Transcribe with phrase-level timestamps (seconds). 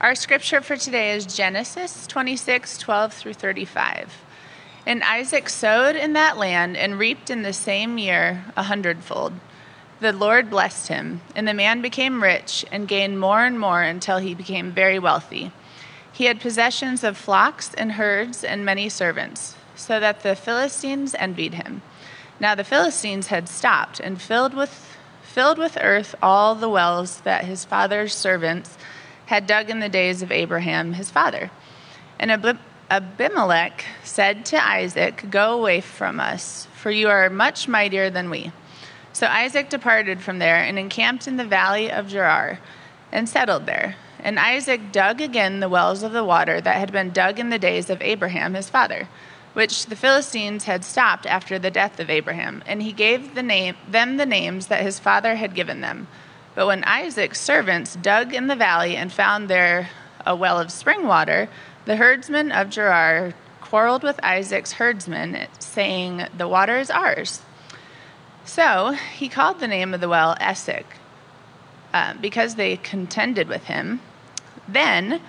[0.00, 4.22] Our scripture for today is Genesis 26 12 through 35.
[4.86, 9.32] And Isaac sowed in that land and reaped in the same year a hundredfold.
[9.98, 14.18] The Lord blessed him, and the man became rich and gained more and more until
[14.18, 15.50] he became very wealthy.
[16.12, 21.54] He had possessions of flocks and herds and many servants, so that the Philistines envied
[21.54, 21.82] him.
[22.38, 24.84] Now the Philistines had stopped and filled with
[25.24, 28.78] filled with earth all the wells that his father's servants
[29.28, 31.50] had dug in the days of Abraham his father.
[32.18, 32.30] And
[32.90, 38.52] Abimelech said to Isaac, Go away from us, for you are much mightier than we.
[39.12, 42.58] So Isaac departed from there and encamped in the valley of Gerar
[43.12, 43.96] and settled there.
[44.18, 47.58] And Isaac dug again the wells of the water that had been dug in the
[47.58, 49.08] days of Abraham his father,
[49.52, 53.76] which the Philistines had stopped after the death of Abraham, and he gave the name,
[53.86, 56.08] them the names that his father had given them
[56.58, 59.90] but when Isaac's servants dug in the valley and found there
[60.26, 61.48] a well of spring water,
[61.84, 67.42] the herdsmen of Gerar quarreled with Isaac's herdsmen, saying, The water is ours.
[68.44, 70.84] So he called the name of the well Esek,
[71.94, 74.00] uh, because they contended with him.
[74.66, 75.20] Then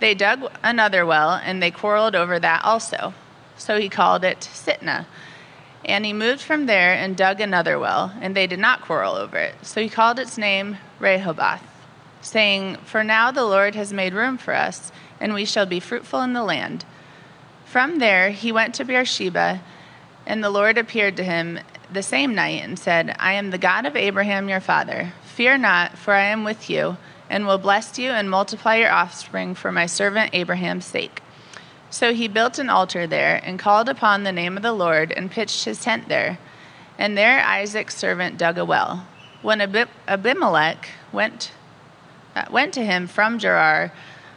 [0.00, 3.14] they dug another well, and they quarreled over that also.
[3.56, 5.06] So he called it Sitnah.
[5.84, 9.36] And he moved from there and dug another well, and they did not quarrel over
[9.36, 9.54] it.
[9.62, 11.62] So he called its name Rehoboth,
[12.20, 16.22] saying, For now the Lord has made room for us, and we shall be fruitful
[16.22, 16.84] in the land.
[17.66, 19.60] From there he went to Beersheba,
[20.26, 21.58] and the Lord appeared to him
[21.92, 25.12] the same night and said, I am the God of Abraham your father.
[25.24, 26.96] Fear not, for I am with you,
[27.28, 31.20] and will bless you and multiply your offspring for my servant Abraham's sake.
[31.94, 35.30] So he built an altar there and called upon the name of the Lord and
[35.30, 36.40] pitched his tent there.
[36.98, 39.06] And there Isaac's servant dug a well.
[39.42, 41.52] When Abimelech went,
[42.34, 43.92] uh, went to him from Gerar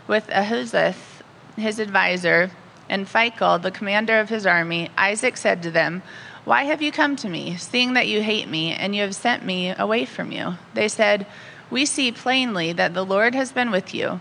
[0.08, 1.24] with Ahuzzath,
[1.56, 2.52] his adviser,
[2.90, 6.04] and Phicol, the commander of his army, Isaac said to them,
[6.46, 9.44] Why have you come to me, seeing that you hate me, and you have sent
[9.44, 10.58] me away from you?
[10.76, 11.26] They said,
[11.72, 14.20] We see plainly that the Lord has been with you.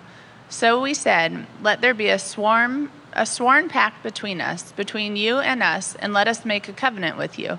[0.48, 5.38] So we said, Let there be a swarm a sworn pact between us, between you
[5.38, 7.58] and us, and let us make a covenant with you,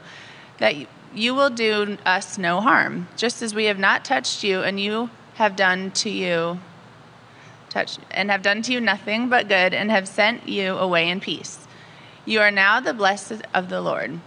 [0.60, 0.76] that
[1.14, 5.10] you will do us no harm, just as we have not touched you, and you
[5.36, 6.60] have done to you
[7.70, 11.20] touch and have done to you nothing but good, and have sent you away in
[11.20, 11.68] peace.
[12.26, 14.20] You are now the blessed of the Lord.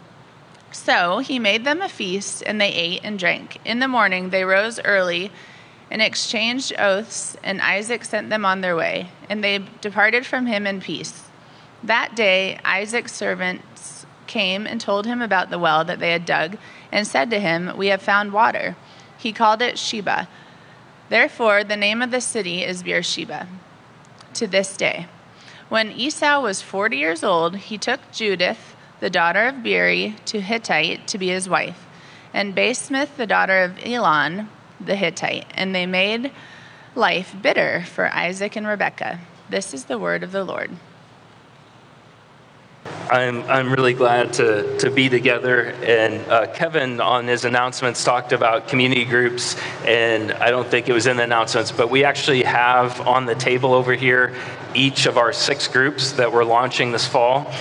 [0.72, 3.58] So he made them a feast, and they ate and drank.
[3.64, 5.30] In the morning they rose early
[5.90, 10.66] and exchanged oaths, and Isaac sent them on their way, and they departed from him
[10.66, 11.24] in peace.
[11.82, 16.56] That day, Isaac's servants came and told him about the well that they had dug,
[16.92, 18.76] and said to him, We have found water.
[19.18, 20.28] He called it Sheba.
[21.08, 23.48] Therefore, the name of the city is Beersheba
[24.34, 25.08] to this day.
[25.68, 31.08] When Esau was forty years old, he took Judith, the daughter of Beeri, to Hittite
[31.08, 31.86] to be his wife,
[32.32, 34.48] and Basemath, the daughter of Elon,
[34.84, 36.32] the Hittite, and they made
[36.94, 39.20] life bitter for Isaac and Rebekah.
[39.48, 40.70] This is the word of the Lord.
[43.10, 45.66] I'm, I'm really glad to, to be together.
[45.82, 49.56] And uh, Kevin, on his announcements, talked about community groups.
[49.84, 53.34] And I don't think it was in the announcements, but we actually have on the
[53.34, 54.34] table over here
[54.74, 57.52] each of our six groups that we're launching this fall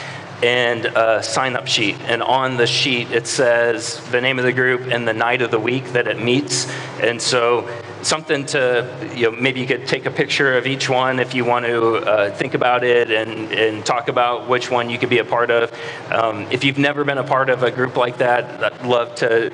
[0.43, 1.97] and a sign up sheet.
[2.01, 5.51] And on the sheet, it says the name of the group and the night of
[5.51, 6.69] the week that it meets.
[7.01, 7.67] And so,
[8.01, 11.43] something to, you know, maybe you could take a picture of each one if you
[11.43, 15.17] want to uh, think about it and, and talk about which one you could be
[15.17, 15.71] a part of.
[16.11, 19.51] Um, if you've never been a part of a group like that, I'd love to,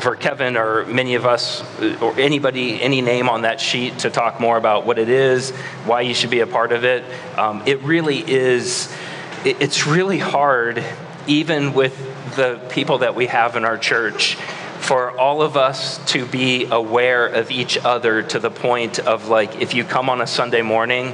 [0.00, 1.62] for Kevin or many of us
[2.00, 5.50] or anybody, any name on that sheet to talk more about what it is,
[5.86, 7.04] why you should be a part of it.
[7.38, 8.94] Um, it really is
[9.44, 10.82] it's really hard,
[11.26, 11.96] even with
[12.36, 14.36] the people that we have in our church,
[14.80, 19.60] for all of us to be aware of each other to the point of like,
[19.60, 21.12] if you come on a Sunday morning,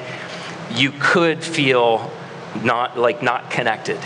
[0.73, 2.11] you could feel
[2.63, 3.99] not like not connected.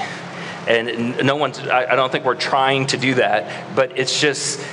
[0.66, 4.64] And no one's, I don't think we're trying to do that, but it's just,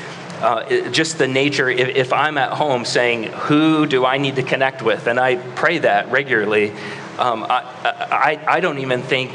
[0.42, 1.70] uh, just the nature.
[1.70, 5.08] If, if, I'm at home saying, Who do I need to connect with?
[5.08, 6.74] And I pray that regularly,
[7.20, 7.64] um, I,
[8.12, 9.32] I, I don't even think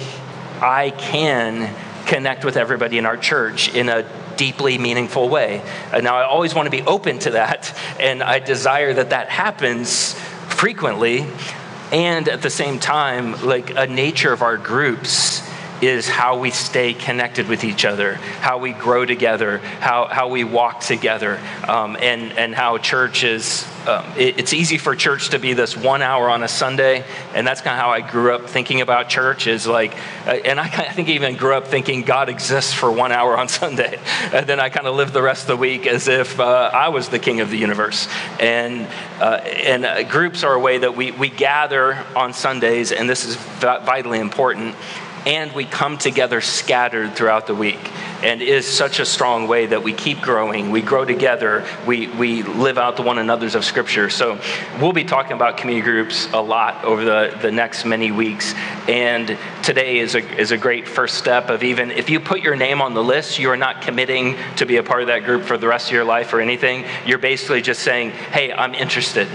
[0.61, 1.75] I can
[2.06, 4.05] connect with everybody in our church in a
[4.37, 5.62] deeply meaningful way.
[5.93, 9.29] And now, I always want to be open to that, and I desire that that
[9.29, 10.15] happens
[10.49, 11.27] frequently.
[11.93, 15.43] And at the same time, like a nature of our groups
[15.82, 20.44] is how we stay connected with each other, how we grow together, how, how we
[20.44, 25.38] walk together, um, and, and how church is um, it, it's easy for church to
[25.38, 27.05] be this one hour on a Sunday,
[27.35, 29.47] and that's kind of how I grew up thinking about church.
[29.47, 29.94] Is like,
[30.27, 33.49] uh, and I, I think even grew up thinking God exists for one hour on
[33.61, 33.99] Sunday,
[34.32, 36.88] and then I kind of lived the rest of the week as if uh, I
[36.88, 38.09] was the king of the universe.
[38.38, 38.87] And
[39.21, 43.25] uh, and uh, groups are a way that we we gather on Sundays, and this
[43.25, 44.75] is vitally important
[45.26, 47.81] and we come together scattered throughout the week.
[48.22, 50.70] And is such a strong way that we keep growing.
[50.70, 51.67] We grow together.
[51.87, 54.11] We, we live out the one another's of scripture.
[54.11, 54.38] So
[54.78, 58.55] we'll be talking about community groups a lot over the, the next many weeks.
[58.88, 62.56] And today is a, is a great first step of even if you put your
[62.56, 65.44] name on the list you are not committing to be a part of that group
[65.44, 66.84] for the rest of your life or anything.
[67.06, 69.28] You're basically just saying hey i'm interested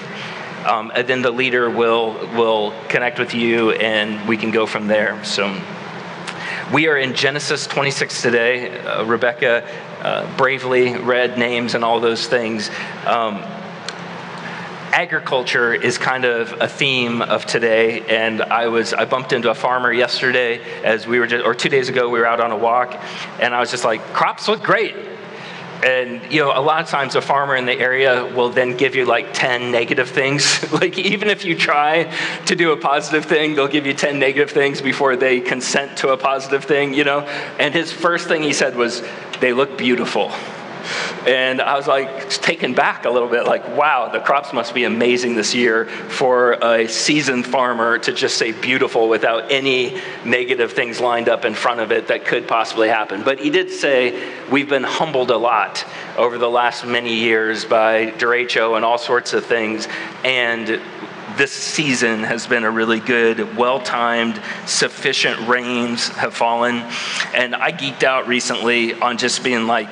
[0.65, 4.87] um, and then the leader will will connect with you and we can go from
[4.87, 5.55] there so
[6.73, 8.79] we are in Genesis 26 today.
[8.79, 9.63] Uh, Rebecca
[10.01, 12.71] uh, bravely read names and all those things.
[13.05, 13.43] Um,
[14.91, 19.53] agriculture is kind of a theme of today and i was i bumped into a
[19.53, 22.55] farmer yesterday as we were just or two days ago we were out on a
[22.55, 22.97] walk
[23.41, 24.95] and i was just like crops look great
[25.83, 28.95] and you know a lot of times a farmer in the area will then give
[28.95, 30.63] you like 10 negative things.
[30.75, 32.11] Like even if you try
[32.47, 36.09] to do a positive thing they'll give you 10 negative things before they consent to
[36.09, 37.21] a positive thing you know?
[37.59, 39.01] And his first thing he said was
[39.39, 40.31] they look beautiful
[41.27, 44.83] and I was like taken back a little bit, like, wow, the crops must be
[44.83, 50.99] amazing this year for a seasoned farmer to just say beautiful without any negative things
[50.99, 53.23] lined up in front of it that could possibly happen.
[53.23, 55.85] But he did say we've been humbled a lot
[56.17, 59.87] over the last many years by derecho and all sorts of things.
[60.23, 60.81] And
[61.37, 66.75] this season has been a really good, well timed, sufficient rains have fallen.
[67.33, 69.89] And I geeked out recently on just being like,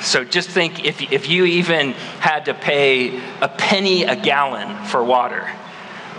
[0.00, 5.02] So just think if, if you even had to pay a penny a gallon for
[5.02, 5.50] water,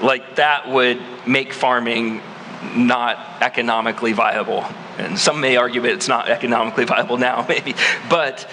[0.01, 2.21] like that would make farming
[2.75, 4.65] not economically viable.
[4.97, 7.75] And some may argue that it's not economically viable now, maybe.
[8.09, 8.50] But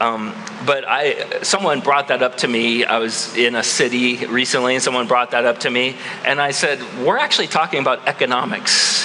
[0.00, 0.34] Um,
[0.66, 2.84] but I, someone brought that up to me.
[2.84, 6.50] I was in a city recently, and someone brought that up to me, and I
[6.50, 9.04] said, "We're actually talking about economics."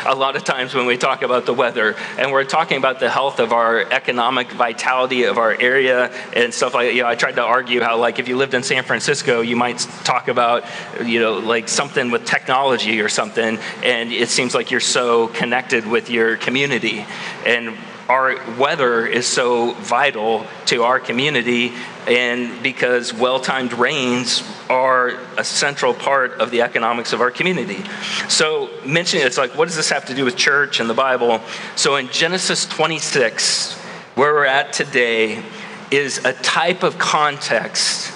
[0.06, 3.10] a lot of times when we talk about the weather, and we're talking about the
[3.10, 6.94] health of our economic vitality of our area and stuff like.
[6.94, 9.56] You know, I tried to argue how, like, if you lived in San Francisco, you
[9.56, 10.64] might talk about,
[11.04, 15.86] you know, like something with technology or something, and it seems like you're so connected
[15.86, 17.04] with your community,
[17.44, 17.76] and
[18.10, 21.72] our weather is so vital to our community,
[22.08, 27.84] and because well timed rains are a central part of the economics of our community.
[28.28, 31.40] So, mentioning it's like, what does this have to do with church and the Bible?
[31.76, 33.74] So, in Genesis 26,
[34.16, 35.44] where we're at today,
[35.92, 38.08] is a type of context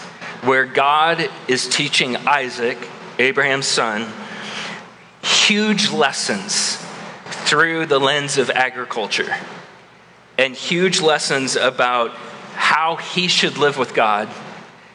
[0.42, 2.78] where God is teaching Isaac,
[3.20, 4.12] Abraham's son,
[5.22, 6.84] huge lessons
[7.26, 9.32] through the lens of agriculture
[10.38, 12.10] and huge lessons about
[12.54, 14.28] how he should live with God,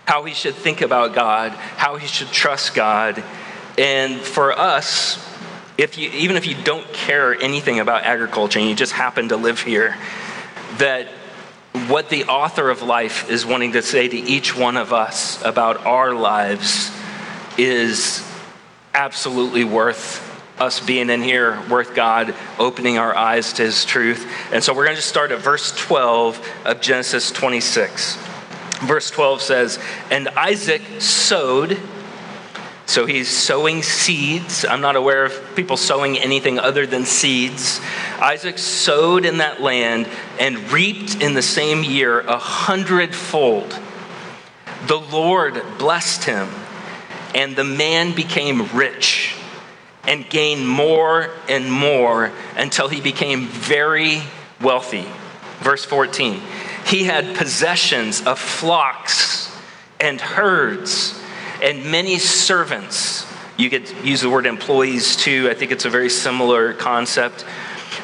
[0.05, 3.24] how he should think about God, how he should trust God.
[3.77, 5.25] And for us,
[5.77, 9.38] if you, even if you don't care anything about agriculture and you just happen to
[9.38, 9.96] live here,
[10.77, 11.08] that
[11.88, 15.86] what the author of life is wanting to say to each one of us about
[15.86, 16.91] our lives
[17.58, 18.25] is
[18.93, 20.28] absolutely worth
[20.59, 24.29] us being in here, worth God opening our eyes to his truth.
[24.51, 28.17] And so we're going to just start at verse 12 of Genesis 26.
[28.81, 29.79] Verse 12 says,
[30.11, 31.79] And Isaac sowed.
[32.85, 34.65] So he's sowing seeds.
[34.65, 37.79] I'm not aware of people sowing anything other than seeds.
[38.19, 43.79] Isaac sowed in that land and reaped in the same year a hundredfold.
[44.87, 46.49] The Lord blessed him,
[47.35, 49.38] and the man became rich
[50.08, 54.22] and gained more and more until he became very
[54.62, 55.06] wealthy.
[55.60, 56.41] Verse 14
[56.86, 59.56] He had possessions of flocks
[60.00, 61.20] and herds
[61.62, 63.25] and many servants.
[63.58, 65.50] You could use the word employees too.
[65.50, 67.46] I think it's a very similar concept.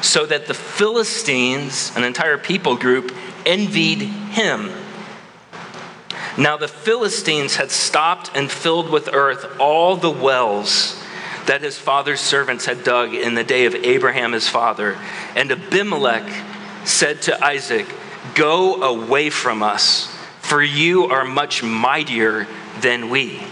[0.02, 3.14] So that the Philistines, an entire people group,
[3.46, 4.70] envied him.
[6.36, 11.02] Now the Philistines had stopped and filled with earth all the wells
[11.46, 14.98] that his father's servants had dug in the day of Abraham his father.
[15.34, 16.30] And Abimelech
[16.84, 17.86] said to Isaac,
[18.34, 20.06] Go away from us,
[20.40, 22.46] for you are much mightier
[22.80, 23.42] than we.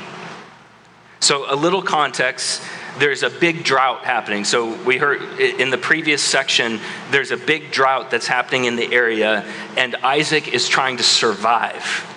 [1.21, 2.63] So, a little context
[2.99, 4.45] there's a big drought happening.
[4.45, 8.93] So, we heard in the previous section, there's a big drought that's happening in the
[8.93, 9.45] area,
[9.77, 12.14] and Isaac is trying to survive.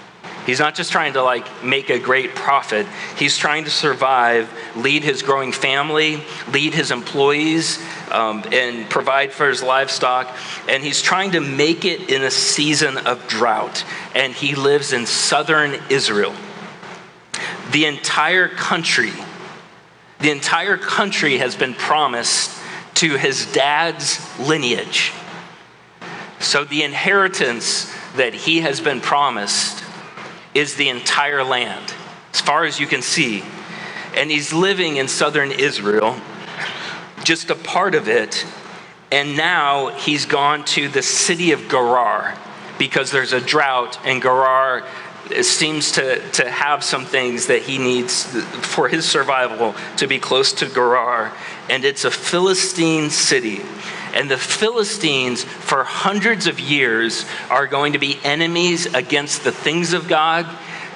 [0.47, 2.87] He's not just trying to like make a great profit.
[3.17, 7.79] He's trying to survive, lead his growing family, lead his employees,
[8.11, 10.35] um, and provide for his livestock.
[10.67, 13.85] And he's trying to make it in a season of drought.
[14.15, 16.33] And he lives in southern Israel
[17.71, 19.11] the entire country,
[20.19, 22.57] the entire country has been promised
[22.95, 25.11] to his dad's lineage.
[26.39, 29.83] So the inheritance that he has been promised
[30.53, 31.93] is the entire land,
[32.33, 33.43] as far as you can see.
[34.15, 36.19] And he's living in southern Israel,
[37.23, 38.45] just a part of it.
[39.11, 42.37] And now he's gone to the city of Gerar
[42.77, 44.83] because there's a drought, and Gerar
[45.41, 48.23] seems to, to have some things that he needs
[48.65, 51.33] for his survival to be close to Gerar.
[51.69, 53.61] And it's a Philistine city.
[54.17, 59.93] And the Philistines, for hundreds of years, are going to be enemies against the things
[59.93, 60.47] of God.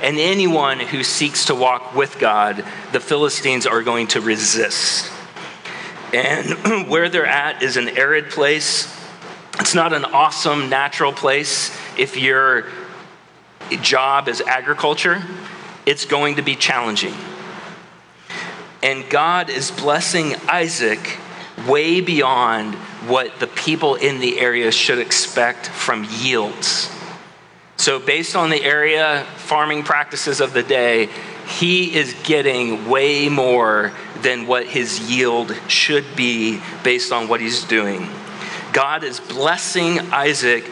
[0.02, 5.12] And anyone who seeks to walk with God, the Philistines are going to resist.
[6.12, 8.92] And where they're at is an arid place.
[9.60, 12.66] It's not an awesome natural place if your
[13.84, 15.22] job is agriculture,
[15.86, 17.14] it's going to be challenging.
[18.82, 21.20] And God is blessing Isaac
[21.68, 22.76] way beyond
[23.08, 26.90] what the people in the area should expect from yields.
[27.78, 31.10] So, based on the area farming practices of the day,
[31.48, 33.92] he is getting way more
[34.22, 38.08] than what his yield should be based on what he's doing.
[38.72, 40.70] God is blessing Isaac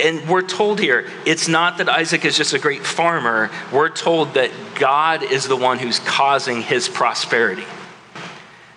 [0.00, 3.50] and we're told here, it's not that Isaac is just a great farmer.
[3.72, 7.64] We're told that God is the one who's causing his prosperity.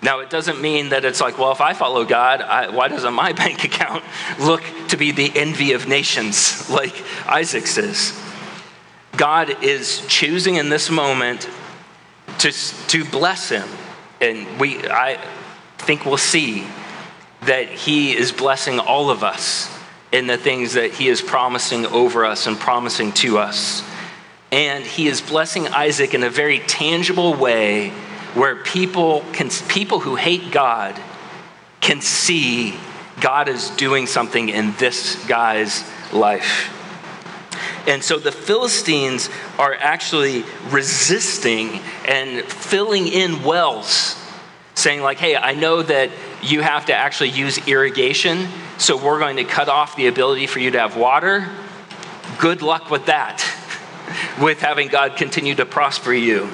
[0.02, 3.14] Now, it doesn't mean that it's like, well, if I follow God, I, why doesn't
[3.14, 4.04] my bank account
[4.40, 6.96] look to be the envy of nations like
[7.28, 8.20] Isaac's is?
[9.18, 11.50] God is choosing in this moment
[12.40, 13.68] to, to bless him.
[14.22, 15.20] And we, I
[15.78, 16.66] think we'll see
[17.42, 19.74] that he is blessing all of us
[20.12, 23.84] in the things that he is promising over us and promising to us.
[24.52, 27.94] And he is blessing Isaac in a very tangible way
[28.34, 31.00] where people can people who hate God
[31.82, 32.76] can see
[33.20, 35.84] God is doing something in this guy's
[36.14, 36.76] life.
[37.88, 44.16] And so the Philistines are actually resisting and filling in wells,
[44.76, 46.12] saying, like, hey, I know that
[46.44, 48.48] you have to actually use irrigation
[48.80, 51.50] so we're going to cut off the ability for you to have water.
[52.38, 53.44] Good luck with that,
[54.42, 56.50] with having God continue to prosper you.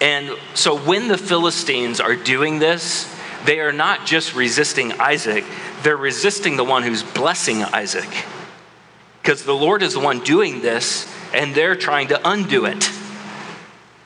[0.00, 3.12] And so when the Philistines are doing this,
[3.44, 5.44] they are not just resisting Isaac,
[5.82, 8.08] they're resisting the one who's blessing Isaac.
[9.22, 12.90] Because the Lord is the one doing this, and they're trying to undo it.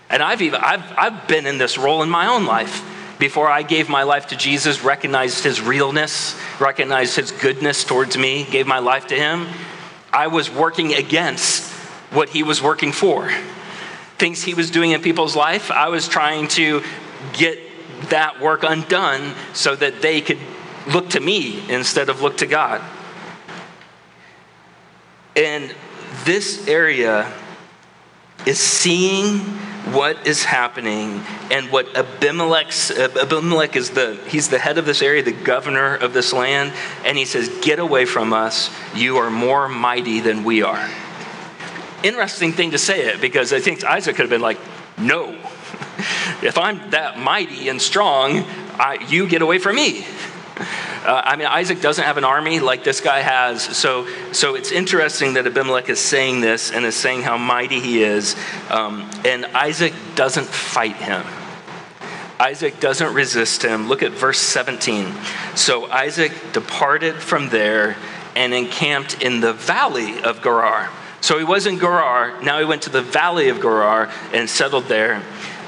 [0.09, 2.85] And I've, even, I've, I've been in this role in my own life
[3.20, 8.44] before I gave my life to Jesus, recognized his realness, recognized his goodness towards me,
[8.50, 9.47] gave my life to him,
[10.11, 11.70] I was working against
[12.11, 13.30] what he was working for.
[14.20, 16.82] Things he was doing in people's life, I was trying to
[17.32, 17.58] get
[18.10, 20.36] that work undone so that they could
[20.86, 22.82] look to me instead of look to God.
[25.34, 25.74] And
[26.24, 27.32] this area
[28.44, 29.38] is seeing
[29.94, 35.22] what is happening and what Abimelech's, Abimelech is the, he's the head of this area,
[35.22, 36.74] the governor of this land,
[37.06, 38.70] and he says, Get away from us.
[38.94, 40.90] You are more mighty than we are.
[42.02, 44.59] Interesting thing to say it because I think Isaac could have been like,
[44.99, 45.30] No.
[46.42, 48.45] if I'm that mighty and strong,
[48.78, 50.07] I, you get away from me.
[51.04, 53.62] Uh, I mean, Isaac doesn't have an army like this guy has.
[53.62, 58.02] So, so it's interesting that Abimelech is saying this and is saying how mighty he
[58.02, 58.37] is.
[58.69, 61.25] Um, and Isaac doesn't fight him.
[62.38, 63.88] Isaac doesn't resist him.
[63.88, 65.12] Look at verse 17.
[65.57, 67.97] So Isaac departed from there
[68.37, 70.90] and encamped in the valley of Gerar.
[71.20, 72.42] So he was in Gerar.
[72.42, 75.22] Now he went to the valley of Gerar and settled there.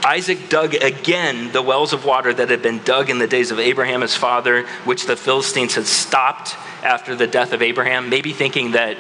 [0.04, 3.60] Isaac dug again the wells of water that had been dug in the days of
[3.60, 8.72] Abraham his father, which the Philistines had stopped after the death of Abraham, maybe thinking
[8.72, 8.96] that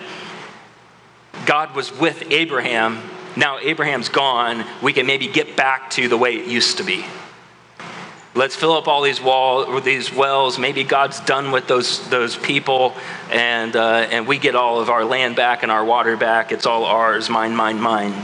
[1.44, 3.02] God was with Abraham.
[3.36, 4.64] Now Abraham's gone.
[4.80, 7.04] We can maybe get back to the way it used to be.
[8.34, 10.58] Let's fill up all these wall, these wells.
[10.58, 12.94] Maybe God's done with those those people,
[13.30, 16.50] and uh, and we get all of our land back and our water back.
[16.50, 18.14] It's all ours, mine, mine, mine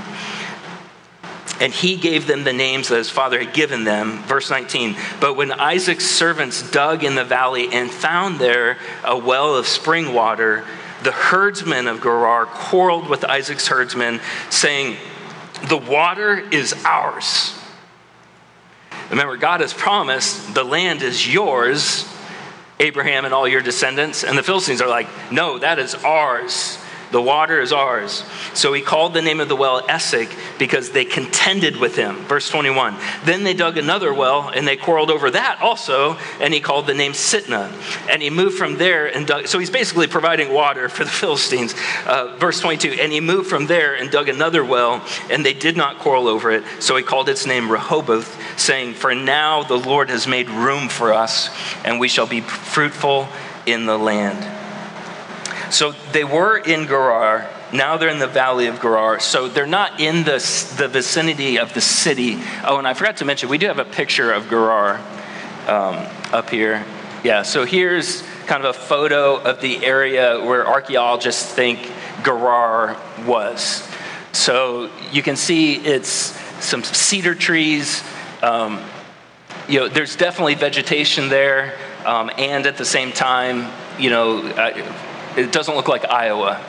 [1.61, 4.23] and he gave them the names that his father had given them.
[4.25, 4.97] Verse 19.
[5.21, 10.15] But when Isaac's servants dug in the valley and found there a well of spring
[10.15, 10.65] water,
[11.03, 14.97] the herdsmen of Gerar quarreled with Isaac's herdsmen, saying,
[15.69, 17.58] The water is ours.
[19.11, 22.07] Remember, God has promised the land is yours,
[22.79, 24.25] Abraham and all your descendants.
[24.25, 26.79] And the Philistines are like, No, that is ours.
[27.11, 28.23] The water is ours.
[28.55, 32.17] So he called the name of the well Esek because they contended with him.
[32.25, 32.97] Verse 21.
[33.25, 36.95] Then they dug another well and they quarreled over that also, and he called the
[36.95, 37.73] name Sitnah.
[38.11, 39.47] And he moved from there and dug.
[39.47, 41.75] So he's basically providing water for the Philistines.
[42.06, 42.93] Uh, verse 22.
[43.00, 46.50] And he moved from there and dug another well, and they did not quarrel over
[46.50, 46.65] it.
[46.80, 51.13] So he called its name Rehoboth, saying, For now the Lord has made room for
[51.13, 51.49] us,
[51.85, 53.28] and we shall be fruitful
[53.67, 54.57] in the land.
[55.71, 57.49] So they were in Gerar.
[57.73, 59.21] Now they're in the valley of Gerar.
[59.21, 60.39] So they're not in the,
[60.78, 62.39] the vicinity of the city.
[62.65, 64.99] Oh, and I forgot to mention, we do have a picture of Gerar
[65.67, 66.85] um, up here.
[67.23, 71.93] Yeah, so here's kind of a photo of the area where archaeologists think
[72.25, 73.87] Gerar was.
[74.33, 76.11] So you can see it's
[76.65, 78.02] some cedar trees.
[78.43, 78.81] Um,
[79.69, 81.75] you know, there's definitely vegetation there,
[82.07, 84.71] um, and at the same time, you know, uh,
[85.36, 86.64] it doesn't look like Iowa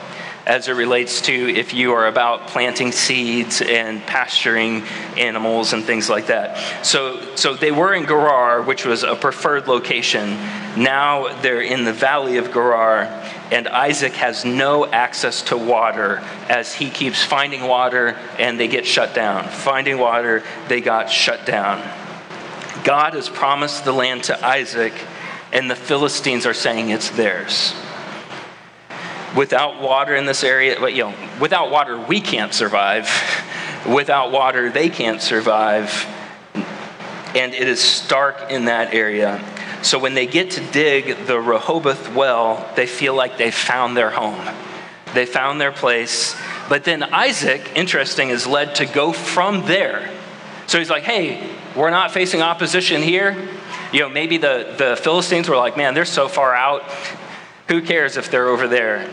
[0.49, 4.81] as it relates to if you are about planting seeds and pasturing
[5.15, 6.85] animals and things like that.
[6.85, 10.31] So, so they were in Gerar, which was a preferred location.
[10.75, 13.03] Now they're in the valley of Gerar,
[13.51, 16.17] and Isaac has no access to water
[16.49, 19.47] as he keeps finding water and they get shut down.
[19.49, 21.77] Finding water, they got shut down.
[22.83, 24.93] God has promised the land to Isaac,
[25.51, 27.75] and the Philistines are saying it's theirs.
[29.35, 33.09] Without water in this area, but you know, without water, we can't survive.
[33.87, 36.05] Without water, they can't survive.
[37.35, 39.43] And it is stark in that area.
[39.81, 44.09] So when they get to dig the Rehoboth well, they feel like they found their
[44.09, 44.53] home.
[45.13, 46.35] They found their place.
[46.67, 50.11] But then Isaac, interesting, is led to go from there.
[50.67, 53.35] So he's like, hey, we're not facing opposition here.
[53.91, 56.83] You know, maybe the, the Philistines were like, man, they're so far out.
[57.69, 59.07] Who cares if they're over there?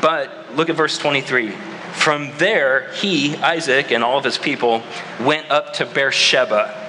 [0.00, 1.50] But look at verse 23.
[1.50, 4.82] From there, he, Isaac, and all of his people
[5.20, 6.86] went up to Beersheba.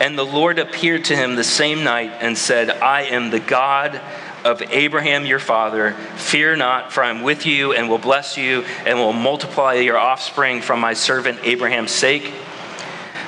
[0.00, 4.00] And the Lord appeared to him the same night and said, I am the God
[4.42, 5.92] of Abraham your father.
[6.16, 9.98] Fear not, for I am with you and will bless you and will multiply your
[9.98, 12.32] offspring from my servant Abraham's sake.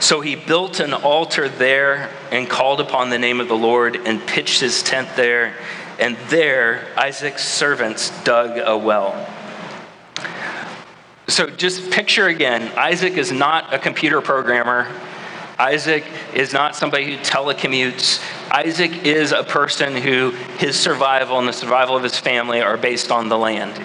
[0.01, 4.27] So he built an altar there and called upon the name of the Lord and
[4.27, 5.55] pitched his tent there.
[5.99, 9.29] And there, Isaac's servants dug a well.
[11.29, 14.87] So just picture again Isaac is not a computer programmer.
[15.59, 16.05] Isaac
[16.35, 18.23] is not somebody who telecommutes.
[18.51, 23.11] Isaac is a person who his survival and the survival of his family are based
[23.11, 23.81] on the land.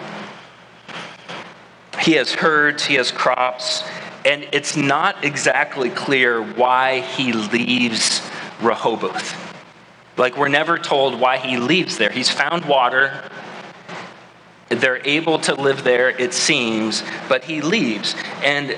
[2.01, 3.83] He has herds, he has crops,
[4.25, 8.21] and it's not exactly clear why he leaves
[8.61, 9.48] Rehoboth.
[10.17, 12.09] Like, we're never told why he leaves there.
[12.09, 13.29] He's found water.
[14.69, 18.15] They're able to live there, it seems, but he leaves.
[18.43, 18.77] And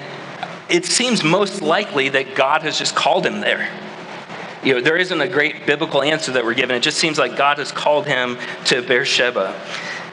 [0.69, 3.69] it seems most likely that God has just called him there.
[4.63, 6.75] You know, there isn't a great biblical answer that we're given.
[6.75, 9.59] It just seems like God has called him to Beersheba.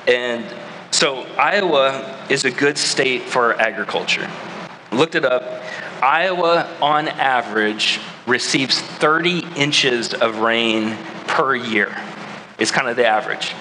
[0.06, 0.44] And
[0.90, 4.28] so Iowa is a good state for agriculture.
[4.90, 5.62] Looked it up.
[6.02, 11.96] Iowa, on average, receives 30 inches of rain per year.
[12.58, 13.54] It's kind of the average.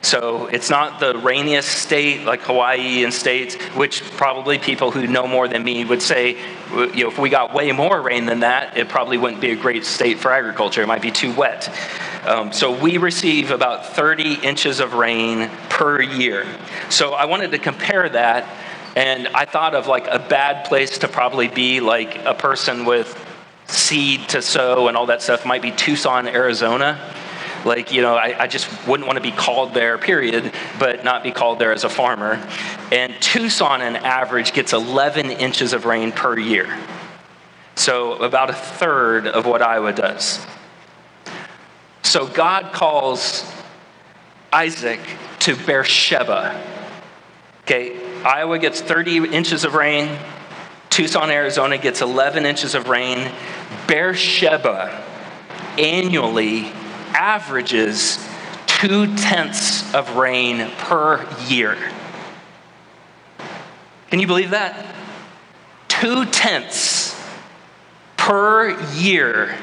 [0.00, 5.26] So it's not the rainiest state like Hawaii and states, which probably people who know
[5.26, 6.38] more than me would say,
[6.70, 9.56] you know, if we got way more rain than that, it probably wouldn't be a
[9.56, 10.82] great state for agriculture.
[10.82, 11.68] It might be too wet.
[12.24, 16.46] Um, so we receive about 30 inches of rain per year.
[16.90, 18.48] So I wanted to compare that,
[18.94, 23.27] and I thought of like a bad place to probably be like a person with
[23.68, 26.98] seed to sow and all that stuff might be Tucson, Arizona
[27.64, 31.22] like, you know, I, I just wouldn't want to be called there, period, but not
[31.22, 32.34] be called there as a farmer.
[32.92, 36.78] And Tucson, on average, gets 11 inches of rain per year.
[37.74, 40.44] So about a third of what Iowa does.
[42.02, 43.50] So God calls
[44.52, 45.00] Isaac
[45.40, 46.60] to Beersheba.
[47.62, 50.18] Okay, Iowa gets 30 inches of rain.
[50.98, 53.30] Tucson, Arizona gets 11 inches of rain.
[53.86, 55.00] Beersheba
[55.78, 56.72] annually
[57.14, 58.18] averages
[58.66, 61.78] two tenths of rain per year.
[64.10, 64.92] Can you believe that?
[65.86, 67.16] Two tenths
[68.16, 69.56] per year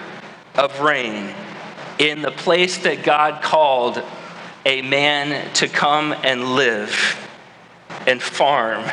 [0.55, 1.35] of rain
[1.99, 4.01] in the place that God called
[4.65, 7.19] a man to come and live
[8.07, 8.89] and farm.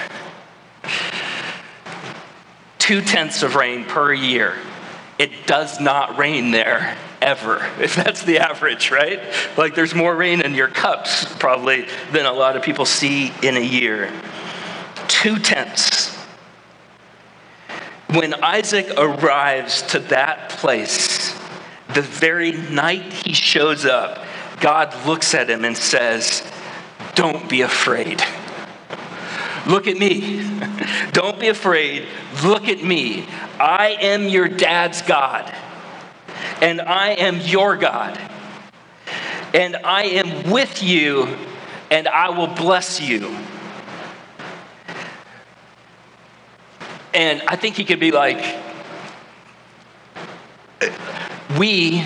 [2.93, 4.55] Two tenths of rain per year.
[5.19, 9.19] It does not rain there ever, if that's the average, right?
[9.57, 13.57] Like there's more rain in your cups probably than a lot of people see in
[13.57, 14.13] a year.
[15.09, 16.15] Two tenths.
[18.11, 21.33] When Isaac arrives to that place,
[21.95, 24.23] the very night he shows up,
[24.61, 26.47] God looks at him and says,
[27.15, 28.23] Don't be afraid.
[29.67, 30.49] Look at me.
[31.13, 32.07] Don't be afraid.
[32.45, 33.27] Look at me.
[33.61, 35.53] I am your dad's God
[36.63, 38.19] and I am your God.
[39.53, 41.37] And I am with you,
[41.91, 43.37] and I will bless you.
[47.13, 48.43] And I think he could be like,
[51.59, 52.03] we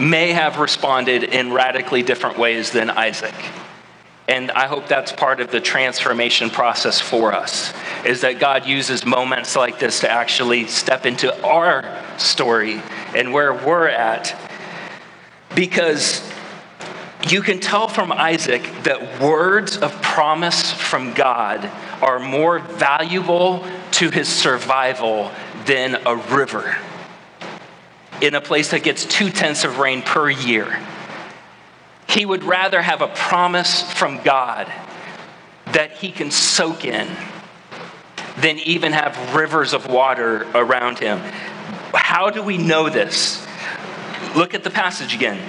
[0.00, 3.34] may have responded in radically different ways than Isaac.
[4.26, 7.74] And I hope that's part of the transformation process for us,
[8.06, 12.80] is that God uses moments like this to actually step into our story
[13.14, 14.34] and where we're at.
[15.54, 16.26] Because
[17.28, 24.10] you can tell from Isaac that words of promise from God are more valuable to
[24.10, 25.30] his survival
[25.66, 26.76] than a river
[28.20, 30.78] in a place that gets two tenths of rain per year.
[32.08, 34.70] He would rather have a promise from God
[35.72, 37.08] that he can soak in
[38.38, 41.18] than even have rivers of water around him.
[41.94, 43.44] How do we know this?
[44.34, 45.40] Look at the passage again.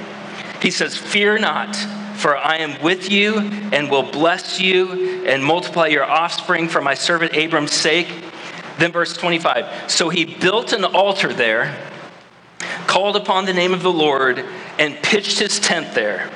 [0.62, 1.76] He says, Fear not,
[2.16, 6.94] for I am with you and will bless you and multiply your offspring for my
[6.94, 8.08] servant Abram's sake.
[8.78, 11.76] Then, verse 25 So he built an altar there,
[12.88, 14.44] called upon the name of the Lord,
[14.78, 16.30] and pitched his tent there.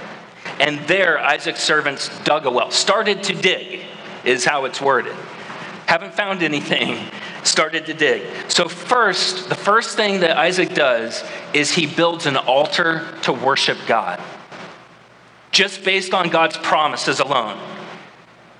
[0.60, 3.82] And there, Isaac's servants dug a well, started to dig,
[4.26, 5.15] is how it's worded.
[5.86, 6.98] Haven't found anything,
[7.43, 8.24] started to dig.
[8.50, 13.78] So, first, the first thing that Isaac does is he builds an altar to worship
[13.88, 14.22] God.
[15.52, 17.58] Just based on God's promises alone,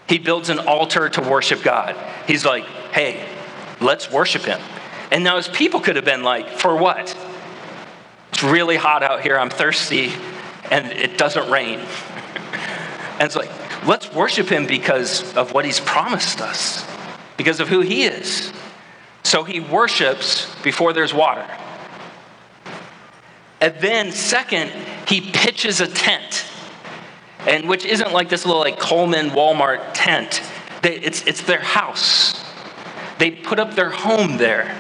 [0.08, 1.96] he builds an altar to worship God.
[2.26, 3.28] He's like, hey,
[3.80, 4.60] let's worship him.
[5.12, 7.16] And now his people could have been like, for what?
[8.32, 10.12] It's really hot out here, I'm thirsty
[10.72, 11.80] and it doesn't rain.
[11.80, 13.50] and it's like,
[13.86, 16.86] let's worship him because of what he's promised us,
[17.38, 18.54] because of who he is.
[19.24, 21.46] So he worships before there's water.
[23.62, 24.72] And then, second,
[25.08, 26.46] he pitches a tent,
[27.46, 30.42] and which isn't like this little like Coleman Walmart tent.
[30.82, 32.42] They, it's, it's their house.
[33.18, 34.78] They put up their home there.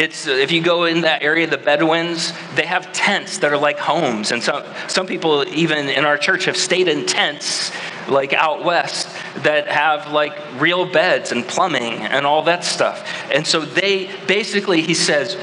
[0.00, 3.58] It's, uh, if you go in that area, the Bedouins, they have tents that are
[3.58, 4.32] like homes.
[4.32, 7.70] And some, some people, even in our church, have stayed in tents
[8.08, 13.06] like out west that have like real beds and plumbing and all that stuff.
[13.30, 15.36] And so they basically, he says,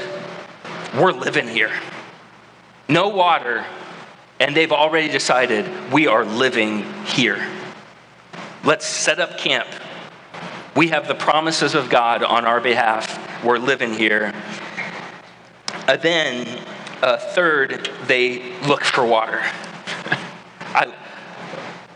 [0.92, 1.70] we're living here.
[2.88, 3.64] No water,
[4.40, 7.48] and they've already decided we are living here.
[8.64, 9.68] Let's set up camp.
[10.74, 13.27] We have the promises of God on our behalf.
[13.44, 14.34] We're living here.
[15.86, 16.60] Uh, then,
[17.02, 19.40] uh, third, they look for water.
[20.60, 20.92] I,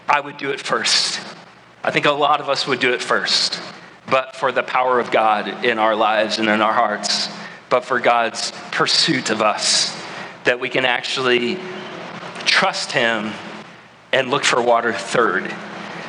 [0.08, 1.20] I would do it first.
[1.82, 3.60] I think a lot of us would do it first,
[4.08, 7.28] but for the power of God in our lives and in our hearts,
[7.68, 10.00] but for God's pursuit of us,
[10.44, 11.58] that we can actually
[12.44, 13.32] trust Him
[14.12, 15.52] and look for water third.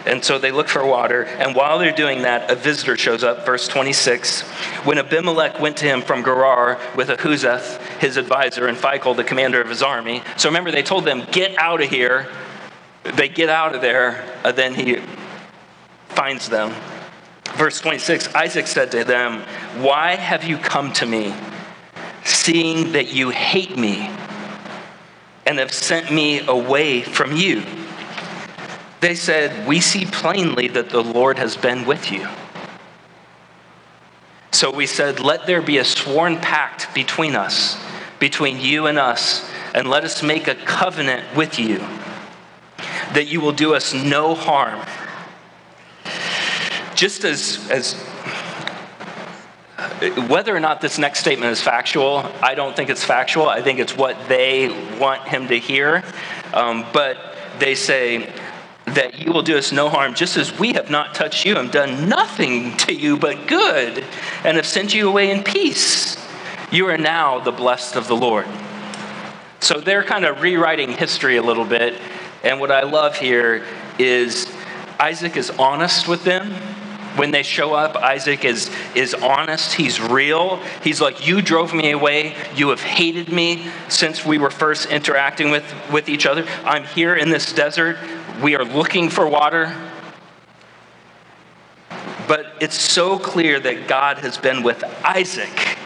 [0.05, 1.23] And so they look for water.
[1.23, 4.41] And while they're doing that, a visitor shows up, verse 26.
[4.85, 9.61] When Abimelech went to him from Gerar with Ahuzzath, his advisor, and Phicol, the commander
[9.61, 10.21] of his army.
[10.37, 12.27] So remember, they told them, Get out of here.
[13.03, 14.23] They get out of there.
[14.43, 14.97] And then he
[16.09, 16.73] finds them.
[17.55, 19.41] Verse 26 Isaac said to them,
[19.81, 21.33] Why have you come to me,
[22.25, 24.09] seeing that you hate me
[25.45, 27.63] and have sent me away from you?
[29.03, 32.25] They said, We see plainly that the Lord has been with you.
[34.51, 37.77] So we said, Let there be a sworn pact between us,
[38.19, 41.79] between you and us, and let us make a covenant with you
[43.13, 44.79] that you will do us no harm.
[46.95, 47.95] Just as, as
[50.29, 53.49] whether or not this next statement is factual, I don't think it's factual.
[53.49, 56.05] I think it's what they want him to hear.
[56.53, 57.17] Um, but
[57.59, 58.31] they say,
[58.95, 61.71] that you will do us no harm, just as we have not touched you and
[61.71, 64.03] done nothing to you but good,
[64.43, 66.17] and have sent you away in peace.
[66.71, 68.47] You are now the blessed of the Lord.
[69.59, 71.99] So they're kind of rewriting history a little bit.
[72.43, 73.63] And what I love here
[73.97, 74.51] is
[74.99, 76.51] Isaac is honest with them.
[77.15, 79.73] When they show up, Isaac is, is honest.
[79.73, 80.57] He's real.
[80.83, 82.35] He's like, You drove me away.
[82.55, 86.45] You have hated me since we were first interacting with, with each other.
[86.65, 87.97] I'm here in this desert
[88.41, 89.75] we are looking for water.
[92.27, 95.77] But it's so clear that God has been with Isaac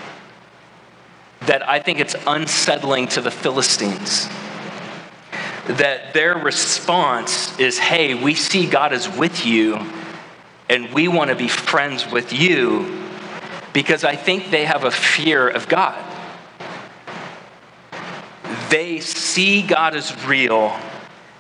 [1.42, 4.28] that I think it's unsettling to the Philistines.
[5.68, 9.80] That their response is, hey, we see God is with you,
[10.70, 13.04] and we want to be friends with you,
[13.74, 16.04] because I think they have a fear of God.
[18.70, 20.78] They see God as real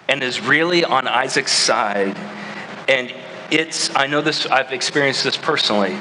[0.09, 2.17] and is really on Isaac's side.
[2.87, 3.13] And
[3.51, 5.97] it's, I know this, I've experienced this personally.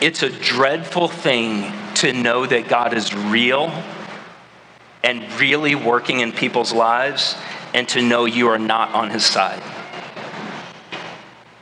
[0.00, 3.72] It's a dreadful thing to know that God is real
[5.02, 7.36] and really working in people's lives
[7.74, 9.62] and to know you are not on his side.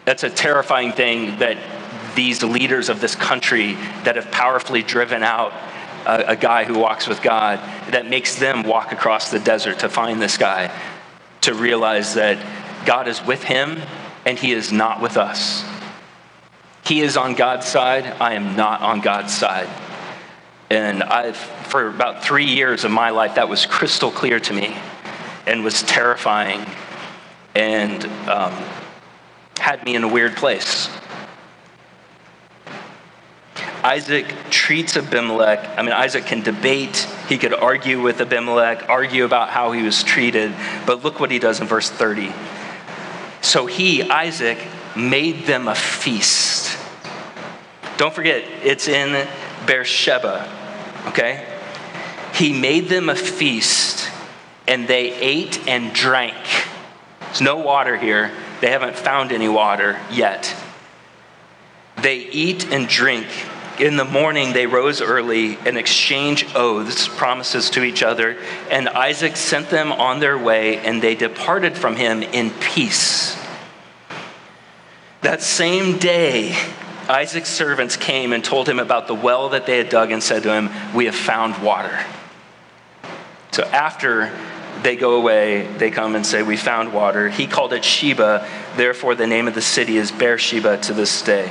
[0.04, 1.58] That's a terrifying thing that
[2.14, 3.74] these leaders of this country
[4.04, 5.52] that have powerfully driven out
[6.06, 7.58] a, a, guy who walks with God,
[7.90, 10.72] that makes them walk across the desert to find this guy
[11.48, 12.36] to realize that
[12.84, 13.80] God is with him
[14.26, 15.64] and he is not with us.
[16.84, 19.68] He is on God's side, I am not on God's side.
[20.68, 24.76] And I've, for about three years of my life, that was crystal clear to me
[25.46, 26.66] and was terrifying
[27.54, 28.52] and um,
[29.58, 30.90] had me in a weird place.
[33.82, 35.78] Isaac treats Abimelech.
[35.78, 40.02] I mean, Isaac can debate, he could argue with Abimelech, argue about how he was
[40.02, 40.54] treated,
[40.86, 42.32] but look what he does in verse 30.
[43.42, 44.58] So he, Isaac,
[44.96, 46.78] made them a feast.
[47.98, 49.28] Don't forget, it's in
[49.66, 50.48] Beersheba,
[51.08, 51.46] okay?
[52.32, 54.10] He made them a feast,
[54.66, 56.36] and they ate and drank.
[57.20, 58.32] There's no water here.
[58.60, 60.54] They haven't found any water yet.
[61.96, 63.26] They eat and drink
[63.80, 68.36] in the morning, they rose early and exchanged oaths, promises to each other,
[68.70, 73.36] and Isaac sent them on their way, and they departed from him in peace.
[75.20, 76.56] That same day,
[77.08, 80.42] Isaac's servants came and told him about the well that they had dug and said
[80.42, 81.98] to him, We have found water.
[83.52, 84.30] So after
[84.82, 87.28] they go away, they come and say, We found water.
[87.28, 91.50] He called it Sheba, therefore, the name of the city is Beersheba to this day.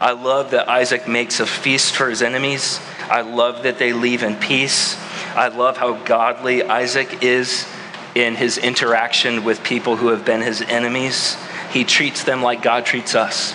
[0.00, 2.80] I love that Isaac makes a feast for his enemies.
[3.10, 4.96] I love that they leave in peace.
[5.34, 7.66] I love how godly Isaac is
[8.14, 11.36] in his interaction with people who have been his enemies.
[11.70, 13.54] He treats them like God treats us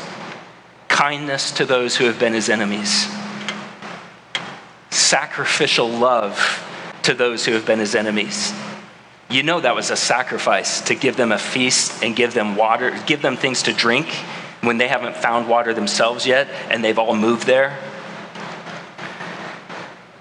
[0.90, 3.08] kindness to those who have been his enemies,
[4.92, 6.64] sacrificial love
[7.02, 8.54] to those who have been his enemies.
[9.30, 12.96] You know that was a sacrifice to give them a feast and give them water,
[13.08, 14.08] give them things to drink
[14.64, 17.78] when they haven't found water themselves yet and they've all moved there.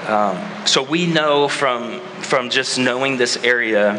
[0.01, 3.93] Um, so we know from, from just knowing this area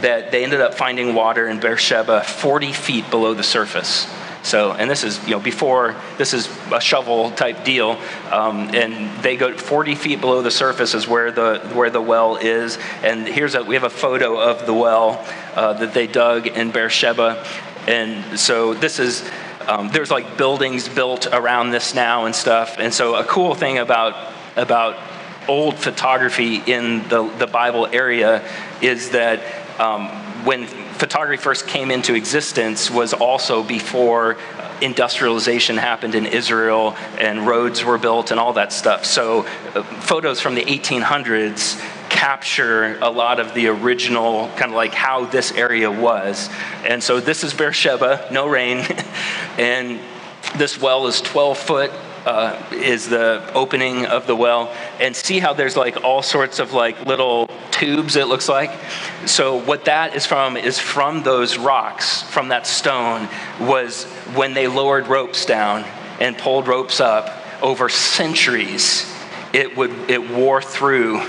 [0.00, 4.10] that they ended up finding water in Beersheba 40 feet below the surface.
[4.42, 7.98] So, and this is, you know, before, this is a shovel type deal.
[8.30, 12.36] Um, and they go 40 feet below the surface is where the, where the well
[12.36, 12.78] is.
[13.02, 15.24] And here's a, we have a photo of the well
[15.54, 17.44] uh, that they dug in Beersheba.
[17.86, 19.28] And so this is,
[19.68, 22.76] um, there's like buildings built around this now and stuff.
[22.78, 24.98] And so a cool thing about, about
[25.48, 28.46] old photography in the, the Bible area
[28.80, 29.40] is that
[29.80, 30.08] um,
[30.44, 34.36] when photography first came into existence was also before
[34.82, 39.04] industrialization happened in Israel and roads were built and all that stuff.
[39.04, 44.92] So, uh, photos from the 1800s capture a lot of the original kind of like
[44.92, 46.50] how this area was.
[46.86, 48.78] And so, this is Beersheba, no rain,
[49.58, 50.00] and
[50.56, 51.92] this well is 12 foot
[52.26, 56.72] uh, is the opening of the well and see how there's like all sorts of
[56.72, 58.70] like little tubes it looks like.
[59.26, 63.28] So what that is from is from those rocks from that stone
[63.60, 65.84] was when they lowered ropes down
[66.20, 69.12] and pulled ropes up over centuries
[69.52, 71.20] it would it wore through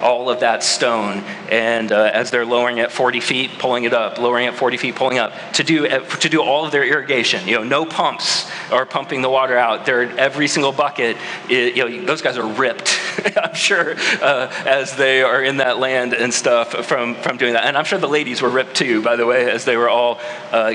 [0.00, 1.18] all of that stone.
[1.50, 4.94] And uh, as they're lowering it 40 feet, pulling it up, lowering it 40 feet,
[4.94, 7.46] pulling up, to do, to do all of their irrigation.
[7.48, 9.86] You know, no pumps are pumping the water out.
[9.86, 11.16] They're every single bucket,
[11.48, 12.98] it, you know, those guys are ripped,
[13.36, 17.64] I'm sure, uh, as they are in that land and stuff from, from doing that.
[17.64, 20.20] And I'm sure the ladies were ripped too, by the way, as they were all
[20.52, 20.74] uh,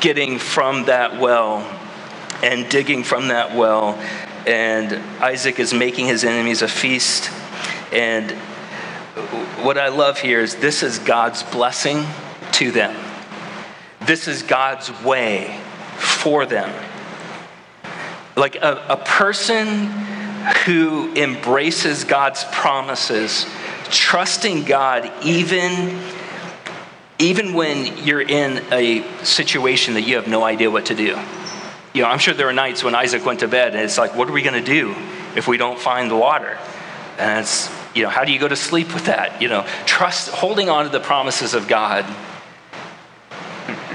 [0.00, 1.72] getting from that well
[2.42, 3.94] and digging from that well.
[4.46, 7.30] And Isaac is making his enemies a feast
[7.92, 8.30] and
[9.62, 12.04] what I love here is this is God's blessing
[12.52, 12.94] to them.
[14.02, 15.60] This is God's way
[15.96, 16.72] for them.
[18.36, 19.86] Like a, a person
[20.64, 23.46] who embraces God's promises,
[23.84, 25.98] trusting God even,
[27.18, 31.18] even when you're in a situation that you have no idea what to do.
[31.94, 34.14] You know, I'm sure there were nights when Isaac went to bed and it's like,
[34.14, 34.94] what are we going to do
[35.34, 36.58] if we don't find the water?
[37.18, 39.40] And it's, you know, how do you go to sleep with that?
[39.40, 42.04] You know, trust, holding on to the promises of God,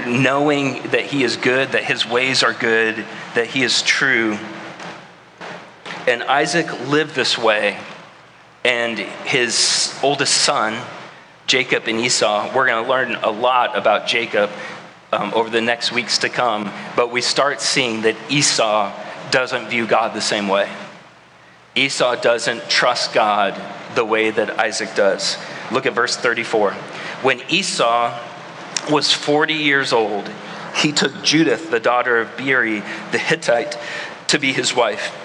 [0.06, 3.04] knowing that He is good, that His ways are good,
[3.34, 4.38] that He is true.
[6.06, 7.78] And Isaac lived this way,
[8.64, 10.80] and his oldest son,
[11.46, 14.50] Jacob and Esau, we're going to learn a lot about Jacob
[15.12, 18.92] um, over the next weeks to come, but we start seeing that Esau
[19.30, 20.68] doesn't view God the same way.
[21.74, 23.60] Esau doesn't trust God
[23.94, 25.36] the way that Isaac does.
[25.70, 26.72] Look at verse 34.
[27.22, 28.18] When Esau
[28.90, 30.28] was 40 years old,
[30.76, 32.80] he took Judith, the daughter of Beeri
[33.10, 33.78] the Hittite,
[34.28, 35.16] to be his wife,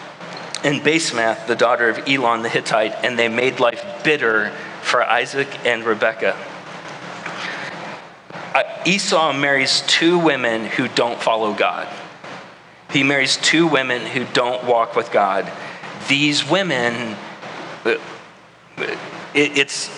[0.63, 5.47] and Basemath, the daughter of Elon the Hittite, and they made life bitter for Isaac
[5.65, 6.37] and Rebekah.
[8.53, 11.87] Uh, Esau marries two women who don't follow God.
[12.91, 15.51] He marries two women who don't walk with God
[16.07, 17.15] these women,
[17.85, 17.99] it,
[19.33, 19.89] it's,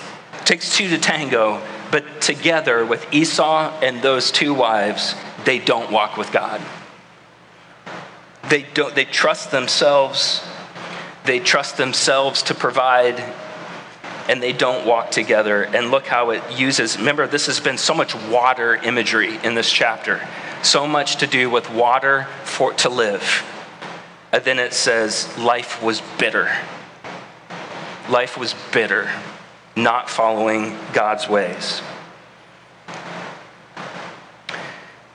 [0.46, 6.18] takes two to tango, but together with Esau and those two wives, they don't walk
[6.18, 6.62] with God.
[8.50, 10.44] They, don't, they trust themselves.
[11.26, 13.24] They trust themselves to provide,
[14.28, 15.64] and they don't walk together.
[15.64, 16.98] And look how it uses.
[16.98, 20.28] Remember, this has been so much water imagery in this chapter,
[20.64, 23.44] so much to do with water for to live.
[24.32, 26.52] And then it says, life was bitter.
[28.10, 29.10] Life was bitter,
[29.76, 31.82] not following God's ways.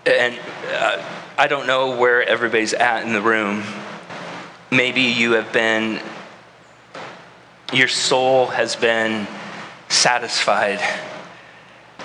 [0.06, 0.38] And
[0.72, 1.02] uh,
[1.38, 3.62] I don't know where everybody's at in the room.
[4.70, 6.00] Maybe you have been,
[7.72, 9.26] your soul has been
[9.88, 10.80] satisfied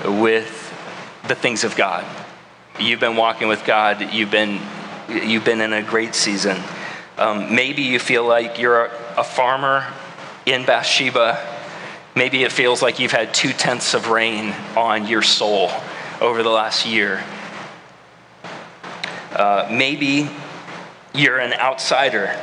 [0.05, 0.73] with
[1.27, 2.05] the things of God.
[2.79, 4.61] You've been walking with God, you've been,
[5.09, 6.57] you've been in a great season.
[7.19, 9.85] Um, maybe you feel like you're a, a farmer
[10.45, 11.37] in Bathsheba.
[12.15, 15.69] Maybe it feels like you've had two tenths of rain on your soul
[16.21, 17.21] over the last year.
[19.33, 20.29] Uh, maybe
[21.13, 22.39] you're an outsider.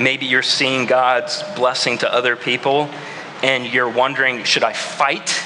[0.00, 2.90] Maybe you're seeing God's blessing to other people
[3.44, 5.40] and you're wondering should I fight?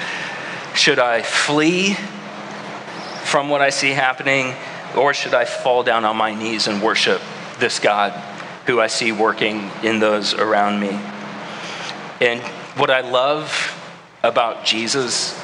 [0.74, 1.94] should I flee
[3.26, 4.56] from what I see happening?
[4.96, 7.22] Or should I fall down on my knees and worship
[7.58, 8.12] this God
[8.66, 10.98] who I see working in those around me.
[12.20, 12.40] And
[12.76, 13.74] what I love
[14.22, 15.38] about Jesus,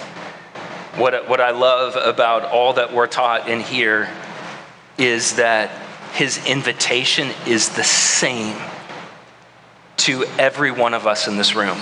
[0.97, 4.11] what, what I love about all that we're taught in here,
[4.99, 5.71] is that
[6.13, 8.57] his invitation is the same
[9.97, 11.79] to every one of us in this room.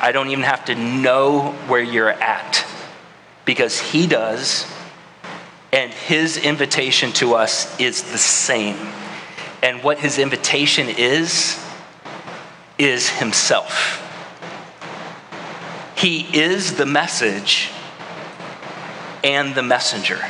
[0.00, 2.66] I don't even have to know where you're at
[3.44, 4.66] because he does
[5.72, 8.76] And his invitation to us is the same.
[9.62, 11.62] And what his invitation is,
[12.78, 14.00] is himself.
[15.96, 17.70] He is the message
[19.22, 20.20] and the messenger.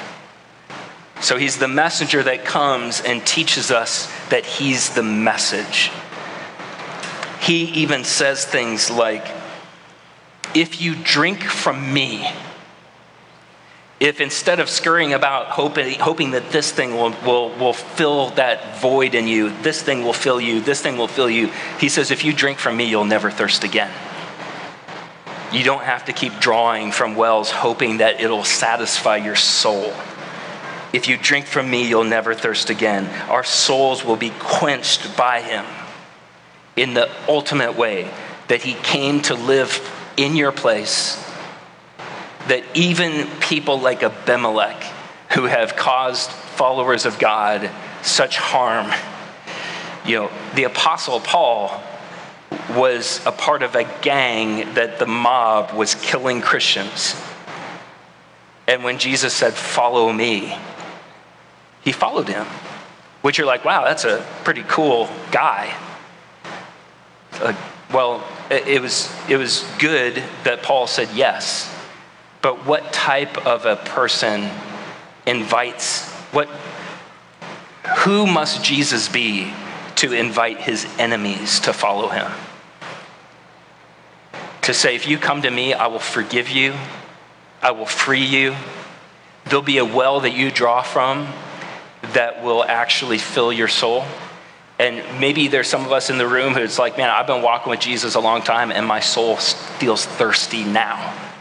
[1.22, 5.90] So he's the messenger that comes and teaches us that he's the message.
[7.40, 9.26] He even says things like,
[10.54, 12.30] If you drink from me,
[14.02, 18.80] if instead of scurrying about hoping, hoping that this thing will, will, will fill that
[18.80, 22.10] void in you, this thing will fill you, this thing will fill you, he says,
[22.10, 23.92] if you drink from me, you'll never thirst again.
[25.52, 29.94] You don't have to keep drawing from wells hoping that it'll satisfy your soul.
[30.92, 33.06] If you drink from me, you'll never thirst again.
[33.30, 35.64] Our souls will be quenched by him
[36.74, 38.10] in the ultimate way
[38.48, 39.80] that he came to live
[40.16, 41.22] in your place
[42.48, 44.82] that even people like Abimelech,
[45.32, 47.70] who have caused followers of God
[48.02, 48.92] such harm,
[50.04, 51.82] you know, the Apostle Paul
[52.70, 57.14] was a part of a gang that the mob was killing Christians.
[58.66, 60.56] And when Jesus said, Follow me,
[61.82, 62.46] he followed him,
[63.22, 65.74] which you're like, wow, that's a pretty cool guy.
[67.34, 67.54] Uh,
[67.92, 71.71] well, it, it, was, it was good that Paul said yes
[72.42, 74.50] but what type of a person
[75.26, 76.48] invites what
[77.98, 79.52] who must Jesus be
[79.96, 82.30] to invite his enemies to follow him?
[84.62, 86.74] To say, if you come to me, I will forgive you,
[87.60, 88.54] I will free you.
[89.44, 91.28] There'll be a well that you draw from
[92.14, 94.04] that will actually fill your soul.
[94.78, 97.70] And maybe there's some of us in the room who's like, man, I've been walking
[97.70, 101.31] with Jesus a long time and my soul feels thirsty now.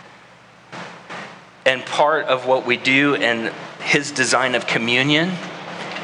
[1.66, 5.34] And part of what we do in his design of communion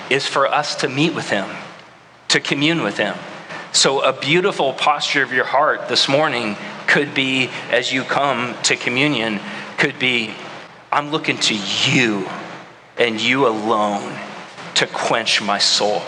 [0.09, 1.49] is for us to meet with him,
[2.29, 3.15] to commune with him.
[3.73, 6.55] So, a beautiful posture of your heart this morning
[6.87, 9.39] could be, as you come to communion,
[9.77, 10.33] could be,
[10.91, 12.27] I'm looking to you
[12.97, 14.17] and you alone
[14.75, 16.01] to quench my soul.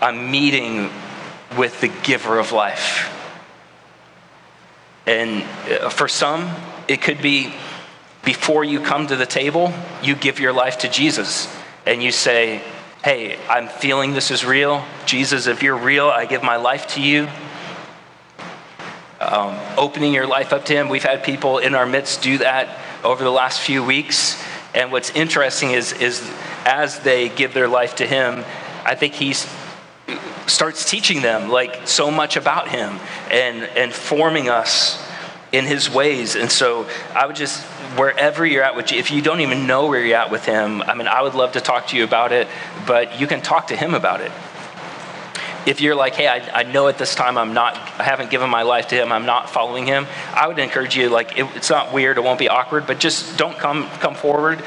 [0.00, 0.90] I'm meeting
[1.56, 3.14] with the giver of life.
[5.06, 6.54] And uh, for some,
[6.86, 7.52] it could be
[8.24, 11.54] before you come to the table, you give your life to Jesus
[11.86, 12.62] and you say,
[13.02, 14.84] Hey, I'm feeling this is real.
[15.06, 17.28] Jesus, if you're real, I give my life to you.
[19.20, 20.88] Um, opening your life up to Him.
[20.88, 24.42] We've had people in our midst do that over the last few weeks.
[24.74, 26.28] And what's interesting is, is
[26.64, 28.44] as they give their life to Him,
[28.84, 29.32] I think He
[30.46, 32.98] starts teaching them like so much about Him
[33.30, 35.07] and, and forming us
[35.52, 36.36] in his ways.
[36.36, 37.64] And so I would just,
[37.96, 40.94] wherever you're at with, if you don't even know where you're at with him, I
[40.94, 42.48] mean, I would love to talk to you about it,
[42.86, 44.32] but you can talk to him about it.
[45.66, 48.48] If you're like, hey, I, I know at this time I'm not, I haven't given
[48.48, 51.68] my life to him, I'm not following him, I would encourage you, like, it, it's
[51.68, 54.62] not weird, it won't be awkward, but just don't come, come forward.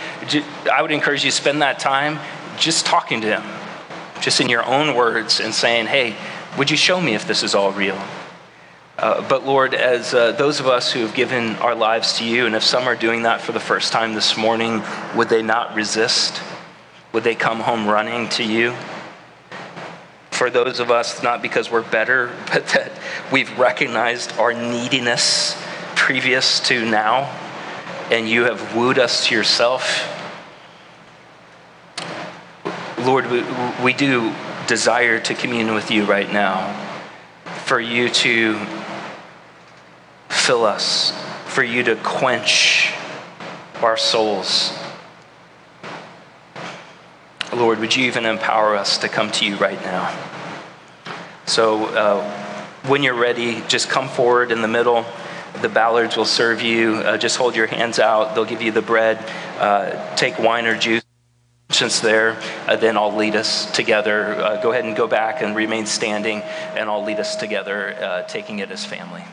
[0.71, 2.19] I would encourage you to spend that time
[2.57, 3.43] just talking to him,
[4.21, 6.15] just in your own words and saying, hey,
[6.57, 7.99] would you show me if this is all real?
[9.01, 12.45] Uh, but Lord, as uh, those of us who have given our lives to you,
[12.45, 14.83] and if some are doing that for the first time this morning,
[15.15, 16.39] would they not resist?
[17.11, 18.75] Would they come home running to you?
[20.29, 22.91] For those of us, not because we're better, but that
[23.31, 25.59] we've recognized our neediness
[25.95, 27.23] previous to now,
[28.11, 30.07] and you have wooed us to yourself.
[32.99, 33.43] Lord, we,
[33.83, 34.31] we do
[34.67, 36.71] desire to commune with you right now,
[37.65, 38.59] for you to
[40.31, 41.11] fill us,
[41.45, 42.93] for you to quench
[43.81, 44.73] our souls.
[47.53, 50.17] Lord, would you even empower us to come to you right now?
[51.45, 52.37] So, uh,
[52.87, 55.05] when you're ready, just come forward in the middle.
[55.61, 56.95] The Ballards will serve you.
[56.95, 58.33] Uh, just hold your hands out.
[58.33, 59.17] They'll give you the bread.
[59.59, 61.03] Uh, take wine or juice
[61.73, 64.35] since there, uh, then I'll lead us together.
[64.35, 68.23] Uh, go ahead and go back and remain standing, and I'll lead us together, uh,
[68.23, 69.23] taking it as family.